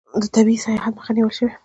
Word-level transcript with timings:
د 0.21 0.23
طبي 0.35 0.55
سیاحت 0.63 0.93
مخه 0.97 1.11
نیول 1.15 1.33
شوې؟ 1.37 1.51